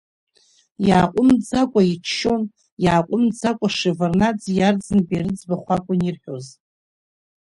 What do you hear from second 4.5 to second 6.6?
Арӡынбеи рыӡбахә акәын ирҳәоз.